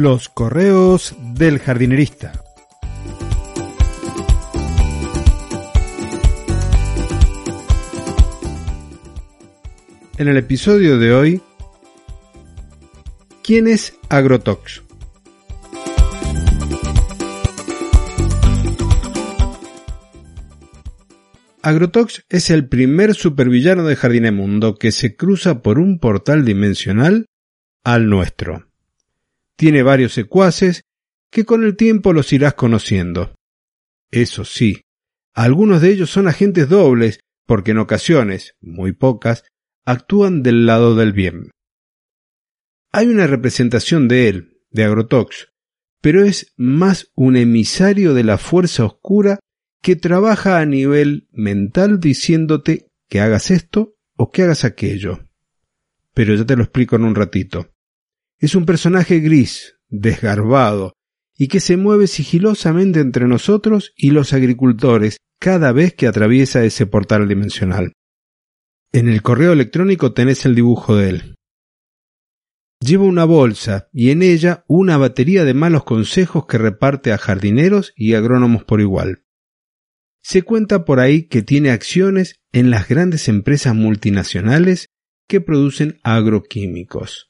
Los 0.00 0.28
correos 0.28 1.16
del 1.34 1.58
jardinerista. 1.58 2.30
En 10.16 10.28
el 10.28 10.36
episodio 10.36 11.00
de 11.00 11.12
hoy, 11.12 11.42
¿quién 13.42 13.66
es 13.66 13.98
Agrotox? 14.08 14.84
Agrotox 21.60 22.22
es 22.28 22.50
el 22.50 22.68
primer 22.68 23.16
supervillano 23.16 23.82
de 23.82 23.96
Jardinemundo 23.96 24.76
que 24.76 24.92
se 24.92 25.16
cruza 25.16 25.60
por 25.60 25.80
un 25.80 25.98
portal 25.98 26.44
dimensional 26.44 27.26
al 27.82 28.08
nuestro. 28.08 28.67
Tiene 29.58 29.82
varios 29.82 30.12
secuaces 30.12 30.82
que 31.32 31.44
con 31.44 31.64
el 31.64 31.74
tiempo 31.74 32.12
los 32.12 32.32
irás 32.32 32.54
conociendo. 32.54 33.34
Eso 34.12 34.44
sí, 34.44 34.82
algunos 35.34 35.82
de 35.82 35.90
ellos 35.90 36.10
son 36.10 36.28
agentes 36.28 36.68
dobles 36.68 37.18
porque 37.44 37.72
en 37.72 37.78
ocasiones, 37.78 38.54
muy 38.60 38.92
pocas, 38.92 39.42
actúan 39.84 40.44
del 40.44 40.64
lado 40.64 40.94
del 40.94 41.12
bien. 41.12 41.50
Hay 42.92 43.08
una 43.08 43.26
representación 43.26 44.06
de 44.06 44.28
él, 44.28 44.60
de 44.70 44.84
Agrotox, 44.84 45.48
pero 46.00 46.24
es 46.24 46.54
más 46.56 47.10
un 47.16 47.36
emisario 47.36 48.14
de 48.14 48.22
la 48.22 48.38
fuerza 48.38 48.84
oscura 48.84 49.40
que 49.82 49.96
trabaja 49.96 50.60
a 50.60 50.66
nivel 50.66 51.26
mental 51.32 51.98
diciéndote 51.98 52.86
que 53.08 53.18
hagas 53.20 53.50
esto 53.50 53.96
o 54.16 54.30
que 54.30 54.42
hagas 54.42 54.64
aquello. 54.64 55.26
Pero 56.14 56.36
ya 56.36 56.46
te 56.46 56.54
lo 56.54 56.62
explico 56.62 56.94
en 56.94 57.04
un 57.04 57.16
ratito. 57.16 57.74
Es 58.40 58.54
un 58.54 58.66
personaje 58.66 59.18
gris, 59.18 59.78
desgarbado, 59.88 60.92
y 61.36 61.48
que 61.48 61.58
se 61.58 61.76
mueve 61.76 62.06
sigilosamente 62.06 63.00
entre 63.00 63.26
nosotros 63.26 63.92
y 63.96 64.10
los 64.10 64.32
agricultores 64.32 65.18
cada 65.40 65.72
vez 65.72 65.94
que 65.94 66.06
atraviesa 66.06 66.64
ese 66.64 66.86
portal 66.86 67.26
dimensional. 67.26 67.92
En 68.92 69.08
el 69.08 69.22
correo 69.22 69.52
electrónico 69.52 70.12
tenés 70.12 70.46
el 70.46 70.54
dibujo 70.54 70.96
de 70.96 71.08
él. 71.10 71.34
Lleva 72.80 73.04
una 73.04 73.24
bolsa 73.24 73.88
y 73.92 74.10
en 74.10 74.22
ella 74.22 74.64
una 74.68 74.96
batería 74.98 75.44
de 75.44 75.54
malos 75.54 75.82
consejos 75.82 76.46
que 76.46 76.58
reparte 76.58 77.12
a 77.12 77.18
jardineros 77.18 77.92
y 77.96 78.14
agrónomos 78.14 78.62
por 78.62 78.80
igual. 78.80 79.24
Se 80.22 80.42
cuenta 80.42 80.84
por 80.84 81.00
ahí 81.00 81.24
que 81.24 81.42
tiene 81.42 81.70
acciones 81.70 82.36
en 82.52 82.70
las 82.70 82.88
grandes 82.88 83.28
empresas 83.28 83.74
multinacionales 83.74 84.90
que 85.26 85.40
producen 85.40 85.98
agroquímicos 86.04 87.28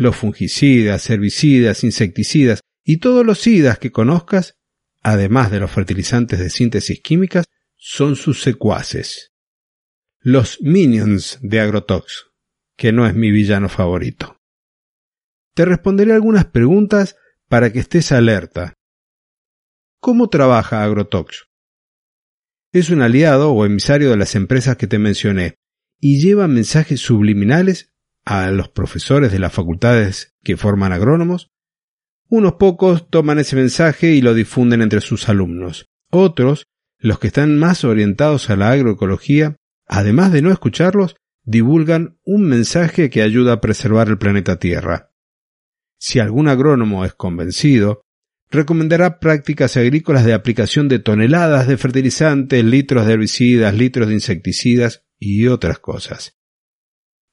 los 0.00 0.16
fungicidas, 0.16 1.10
herbicidas, 1.10 1.84
insecticidas 1.84 2.60
y 2.82 3.00
todos 3.00 3.24
los 3.24 3.38
sidas 3.38 3.78
que 3.78 3.92
conozcas, 3.92 4.54
además 5.02 5.50
de 5.50 5.60
los 5.60 5.70
fertilizantes 5.70 6.38
de 6.38 6.48
síntesis 6.48 7.02
químicas, 7.02 7.44
son 7.76 8.16
sus 8.16 8.40
secuaces. 8.40 9.34
Los 10.18 10.62
minions 10.62 11.38
de 11.42 11.60
Agrotox, 11.60 12.30
que 12.78 12.92
no 12.92 13.06
es 13.06 13.14
mi 13.14 13.30
villano 13.30 13.68
favorito. 13.68 14.38
Te 15.54 15.66
responderé 15.66 16.14
algunas 16.14 16.46
preguntas 16.46 17.16
para 17.46 17.70
que 17.70 17.80
estés 17.80 18.10
alerta. 18.10 18.72
¿Cómo 20.00 20.30
trabaja 20.30 20.82
Agrotox? 20.82 21.44
Es 22.72 22.88
un 22.88 23.02
aliado 23.02 23.52
o 23.52 23.66
emisario 23.66 24.08
de 24.08 24.16
las 24.16 24.34
empresas 24.34 24.78
que 24.78 24.86
te 24.86 24.98
mencioné 24.98 25.56
y 25.98 26.22
lleva 26.22 26.48
mensajes 26.48 27.00
subliminales 27.00 27.92
a 28.24 28.50
los 28.50 28.68
profesores 28.68 29.32
de 29.32 29.38
las 29.38 29.52
facultades 29.52 30.34
que 30.42 30.56
forman 30.56 30.92
agrónomos, 30.92 31.50
unos 32.28 32.54
pocos 32.54 33.10
toman 33.10 33.38
ese 33.38 33.56
mensaje 33.56 34.12
y 34.12 34.20
lo 34.20 34.34
difunden 34.34 34.82
entre 34.82 35.00
sus 35.00 35.28
alumnos. 35.28 35.86
Otros, 36.10 36.66
los 36.98 37.18
que 37.18 37.28
están 37.28 37.58
más 37.58 37.84
orientados 37.84 38.50
a 38.50 38.56
la 38.56 38.70
agroecología, 38.70 39.56
además 39.86 40.32
de 40.32 40.42
no 40.42 40.52
escucharlos, 40.52 41.16
divulgan 41.42 42.18
un 42.24 42.44
mensaje 42.44 43.10
que 43.10 43.22
ayuda 43.22 43.54
a 43.54 43.60
preservar 43.60 44.08
el 44.08 44.18
planeta 44.18 44.58
Tierra. 44.58 45.10
Si 45.98 46.20
algún 46.20 46.48
agrónomo 46.48 47.04
es 47.04 47.14
convencido, 47.14 48.02
recomendará 48.50 49.18
prácticas 49.18 49.76
agrícolas 49.76 50.24
de 50.24 50.34
aplicación 50.34 50.88
de 50.88 50.98
toneladas 50.98 51.66
de 51.66 51.76
fertilizantes, 51.76 52.64
litros 52.64 53.06
de 53.06 53.12
herbicidas, 53.14 53.74
litros 53.74 54.08
de 54.08 54.14
insecticidas 54.14 55.02
y 55.18 55.48
otras 55.48 55.78
cosas 55.78 56.39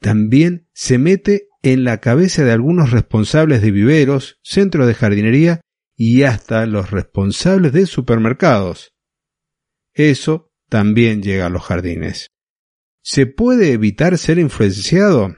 también 0.00 0.68
se 0.72 0.98
mete 0.98 1.48
en 1.62 1.84
la 1.84 2.00
cabeza 2.00 2.44
de 2.44 2.52
algunos 2.52 2.90
responsables 2.90 3.62
de 3.62 3.70
viveros, 3.70 4.38
centros 4.42 4.86
de 4.86 4.94
jardinería 4.94 5.60
y 5.96 6.22
hasta 6.22 6.66
los 6.66 6.90
responsables 6.90 7.72
de 7.72 7.86
supermercados. 7.86 8.94
Eso 9.94 10.52
también 10.68 11.22
llega 11.22 11.46
a 11.46 11.50
los 11.50 11.62
jardines. 11.62 12.28
¿Se 13.02 13.26
puede 13.26 13.72
evitar 13.72 14.18
ser 14.18 14.38
influenciado? 14.38 15.34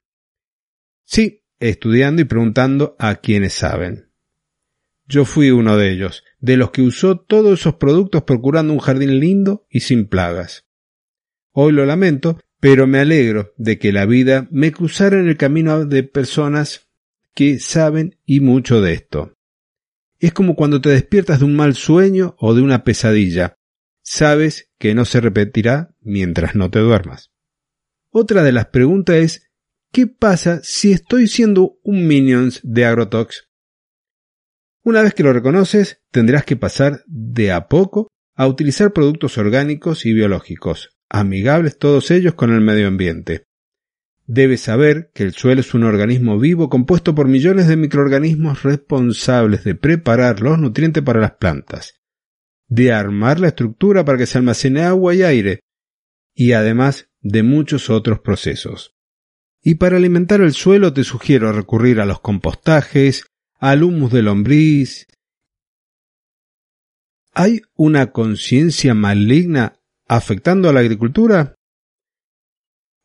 Sí, 1.05 1.45
estudiando 1.61 2.23
y 2.23 2.25
preguntando 2.25 2.97
a 2.99 3.17
quienes 3.17 3.55
saben. 3.55 4.13
Yo 5.07 5.25
fui 5.25 5.51
uno 5.51 5.77
de 5.77 5.91
ellos, 5.91 6.25
de 6.39 6.57
los 6.59 6.71
que 6.71 6.83
usó 6.83 7.19
todos 7.19 7.61
esos 7.61 7.77
productos 7.77 8.25
procurando 8.25 8.73
un 8.75 8.79
jardín 8.79 9.21
lindo 9.21 9.67
y 9.71 9.81
sin 9.81 10.09
plagas. 10.09 10.68
Hoy 11.53 11.73
lo 11.73 11.87
lamento, 11.87 12.39
pero 12.61 12.87
me 12.87 12.99
alegro 12.99 13.53
de 13.57 13.79
que 13.79 13.93
la 13.93 14.07
vida 14.07 14.49
me 14.51 14.73
cruzara 14.73 15.19
en 15.19 15.29
el 15.29 15.37
camino 15.37 15.85
de 15.85 16.03
personas 16.03 16.89
que 17.35 17.61
saben 17.61 18.19
y 18.27 18.41
mucho 18.41 18.81
de 18.81 18.95
esto. 18.95 19.35
Es 20.19 20.33
como 20.33 20.57
cuando 20.57 20.81
te 20.81 20.89
despiertas 20.89 21.39
de 21.39 21.45
un 21.45 21.55
mal 21.55 21.75
sueño 21.75 22.35
o 22.39 22.55
de 22.55 22.63
una 22.63 22.83
pesadilla. 22.83 23.55
Sabes 24.03 24.71
que 24.79 24.95
no 24.95 25.05
se 25.05 25.21
repetirá 25.21 25.95
mientras 26.01 26.55
no 26.57 26.71
te 26.71 26.81
duermas. 26.81 27.31
Otra 28.11 28.43
de 28.43 28.53
las 28.53 28.67
preguntas 28.67 29.17
es, 29.17 29.51
¿qué 29.93 30.07
pasa 30.07 30.61
si 30.63 30.93
estoy 30.93 31.29
siendo 31.29 31.79
un 31.85 32.07
Minions 32.07 32.61
de 32.65 32.87
Agrotox? 32.87 33.49
Una 34.83 35.03
vez 35.03 35.15
que 35.15 35.23
lo 35.23 35.33
reconoces, 35.33 36.03
tendrás 36.11 36.45
que 36.45 36.57
pasar 36.57 37.05
de 37.07 37.53
a 37.53 37.69
poco 37.69 38.09
a 38.35 38.47
utilizar 38.47 38.93
productos 38.93 39.37
orgánicos 39.37 40.07
y 40.07 40.13
biológicos, 40.13 40.98
amigables 41.09 41.79
todos 41.79 42.11
ellos 42.11 42.35
con 42.35 42.53
el 42.53 42.61
medio 42.61 42.89
ambiente. 42.89 43.45
Debes 44.27 44.61
saber 44.61 45.11
que 45.15 45.23
el 45.23 45.33
suelo 45.33 45.63
es 45.63 45.73
un 45.73 45.85
organismo 45.85 46.39
vivo 46.39 46.69
compuesto 46.69 47.15
por 47.15 47.29
millones 47.29 47.67
de 47.67 47.77
microorganismos 47.77 48.63
responsables 48.63 49.65
de 49.65 49.75
preparar 49.75 50.41
los 50.41 50.59
nutrientes 50.59 51.03
para 51.03 51.21
las 51.21 51.33
plantas, 51.33 51.95
de 52.67 52.93
armar 52.93 53.41
la 53.41 53.49
estructura 53.49 54.05
para 54.05 54.19
que 54.19 54.27
se 54.27 54.37
almacene 54.37 54.83
agua 54.83 55.15
y 55.15 55.23
aire, 55.23 55.61
y 56.35 56.53
además 56.53 57.09
de 57.21 57.43
muchos 57.43 57.89
otros 57.89 58.21
procesos. 58.21 58.95
Y 59.63 59.77
para 59.77 59.97
alimentar 59.97 60.43
el 60.43 60.53
suelo 60.53 60.93
te 60.93 61.05
sugiero 61.05 61.51
recurrir 61.53 61.99
a 61.99 62.07
los 62.07 62.21
compostajes, 62.21 63.25
al 63.59 63.83
humus 63.83 64.13
de 64.13 64.23
lombriz. 64.23 65.07
¿Hay 67.33 67.63
una 67.77 68.13
conciencia 68.13 68.95
maligna 68.95 69.78
afectando 70.09 70.69
a 70.69 70.73
la 70.73 70.81
agricultura? 70.81 71.55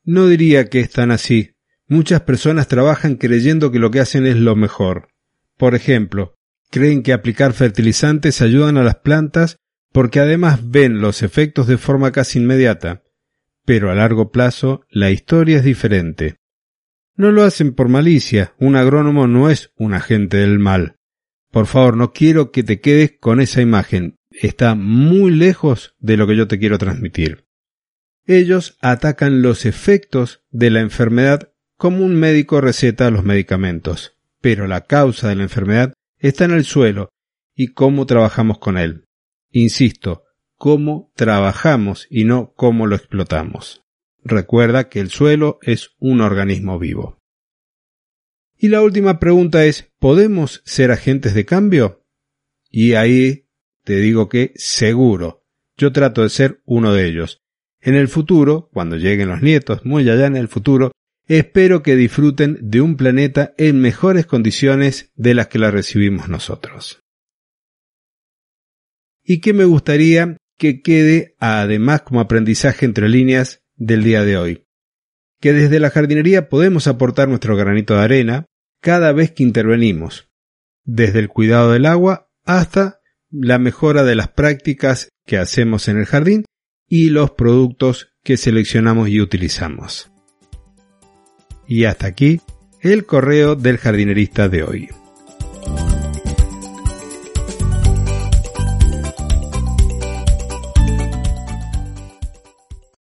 No 0.06 0.28
diría 0.28 0.70
que 0.70 0.80
es 0.80 0.90
tan 0.90 1.12
así. 1.12 1.52
Muchas 1.88 2.22
personas 2.22 2.68
trabajan 2.68 3.16
creyendo 3.16 3.72
que 3.72 3.80
lo 3.80 3.92
que 3.92 4.00
hacen 4.00 4.26
es 4.26 4.38
lo 4.38 4.56
mejor. 4.56 5.10
Por 5.58 5.76
ejemplo, 5.76 6.36
creen 6.72 7.04
que 7.04 7.14
aplicar 7.14 7.54
fertilizantes 7.54 8.42
ayudan 8.42 8.78
a 8.78 8.84
las 8.84 8.96
plantas 8.96 9.58
porque 9.92 10.20
además 10.20 10.72
ven 10.72 11.02
los 11.02 11.22
efectos 11.22 11.68
de 11.68 11.78
forma 11.78 12.12
casi 12.12 12.40
inmediata. 12.40 13.04
Pero 13.66 13.92
a 13.92 13.96
largo 13.96 14.32
plazo 14.32 14.82
la 14.90 15.12
historia 15.12 15.58
es 15.58 15.64
diferente. 15.64 16.38
No 17.16 17.32
lo 17.32 17.44
hacen 17.44 17.76
por 17.76 17.90
malicia, 17.90 18.56
un 18.58 18.76
agrónomo 18.76 19.28
no 19.28 19.50
es 19.50 19.72
un 19.76 19.94
agente 19.94 20.38
del 20.38 20.58
mal. 20.58 20.98
Por 21.52 21.68
favor, 21.68 21.96
no 21.96 22.12
quiero 22.12 22.52
que 22.52 22.64
te 22.64 22.82
quedes 22.82 23.14
con 23.20 23.40
esa 23.40 23.62
imagen 23.62 24.18
está 24.42 24.76
muy 24.76 25.32
lejos 25.32 25.96
de 26.00 26.18
lo 26.18 26.28
que 26.28 26.36
yo 26.36 26.48
te 26.48 26.60
quiero 26.60 26.78
transmitir. 26.78 27.46
Ellos 28.26 28.78
atacan 28.82 29.42
los 29.42 29.66
efectos 29.66 30.44
de 30.50 30.70
la 30.70 30.80
enfermedad 30.80 31.52
como 31.78 32.06
un 32.06 32.16
médico 32.16 32.62
receta 32.62 33.12
los 33.12 33.24
medicamentos, 33.24 34.18
pero 34.42 34.68
la 34.68 34.82
causa 34.82 35.30
de 35.30 35.36
la 35.36 35.44
enfermedad 35.44 35.94
está 36.18 36.46
en 36.46 36.52
el 36.52 36.64
suelo 36.64 37.10
y 37.56 37.74
cómo 37.74 38.06
trabajamos 38.06 38.60
con 38.60 38.78
él. 38.78 39.06
Insisto, 39.52 40.24
cómo 40.56 41.12
trabajamos 41.16 42.08
y 42.10 42.24
no 42.24 42.54
cómo 42.56 42.88
lo 42.88 42.96
explotamos. 42.96 43.84
Recuerda 44.24 44.88
que 44.88 45.02
el 45.02 45.10
suelo 45.10 45.60
es 45.62 45.92
un 46.00 46.22
organismo 46.22 46.80
vivo. 46.80 47.20
Y 48.58 48.70
la 48.70 48.82
última 48.82 49.20
pregunta 49.20 49.66
es, 49.66 49.92
¿podemos 50.00 50.62
ser 50.64 50.92
agentes 50.92 51.34
de 51.34 51.44
cambio? 51.44 52.06
Y 52.70 52.94
ahí 52.94 53.50
te 53.84 53.98
digo 53.98 54.30
que 54.30 54.54
seguro. 54.56 55.44
Yo 55.78 55.92
trato 55.92 56.24
de 56.24 56.30
ser 56.30 56.62
uno 56.66 56.94
de 56.94 57.06
ellos. 57.06 57.42
En 57.82 57.96
el 57.96 58.08
futuro, 58.08 58.70
cuando 58.72 58.96
lleguen 58.96 59.30
los 59.30 59.42
nietos, 59.42 59.86
muy 59.86 60.10
allá 60.10 60.28
en 60.28 60.38
el 60.38 60.48
futuro, 60.48 60.92
espero 61.28 61.84
que 61.84 61.96
disfruten 61.96 62.58
de 62.62 62.82
un 62.82 62.96
planeta 62.96 63.54
en 63.58 63.82
mejores 63.82 64.26
condiciones 64.26 65.12
de 65.16 65.34
las 65.34 65.48
que 65.48 65.60
la 65.60 65.72
recibimos 65.72 66.30
nosotros. 66.30 67.02
Y 69.24 69.42
que 69.42 69.54
me 69.54 69.66
gustaría 69.66 70.38
que 70.58 70.82
quede 70.82 71.36
además 71.40 72.04
como 72.04 72.22
aprendizaje 72.22 72.86
entre 72.86 73.10
líneas 73.10 73.64
del 73.76 74.04
día 74.04 74.24
de 74.24 74.38
hoy. 74.38 74.66
Que 75.42 75.52
desde 75.52 75.80
la 75.80 75.90
jardinería 75.90 76.48
podemos 76.48 76.88
aportar 76.88 77.28
nuestro 77.28 77.58
granito 77.58 77.96
de 77.96 78.02
arena 78.02 78.46
cada 78.80 79.12
vez 79.12 79.32
que 79.32 79.44
intervenimos, 79.44 80.30
desde 80.84 81.20
el 81.20 81.30
cuidado 81.30 81.72
del 81.72 81.86
agua 81.86 82.30
hasta 82.46 83.02
la 83.34 83.58
mejora 83.58 84.04
de 84.04 84.16
las 84.16 84.30
prácticas 84.30 85.10
que 85.26 85.38
hacemos 85.38 85.88
en 85.88 85.98
el 85.98 86.06
jardín 86.06 86.46
y 86.88 87.10
los 87.10 87.32
productos 87.32 88.14
que 88.24 88.38
seleccionamos 88.38 89.10
y 89.10 89.20
utilizamos. 89.20 90.12
Y 91.68 91.86
hasta 91.86 92.08
aquí 92.08 92.42
el 92.82 93.06
correo 93.06 93.56
del 93.56 93.78
jardinerista 93.78 94.50
de 94.50 94.64
hoy. 94.64 94.90